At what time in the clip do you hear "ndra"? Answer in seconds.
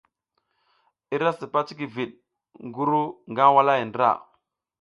3.87-4.11